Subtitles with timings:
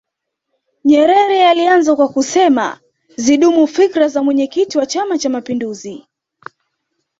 [0.85, 2.79] nyerere alianza kwa kusema
[3.15, 6.07] zidumu fikra za mwenyekiti wa chama cha mapinduzi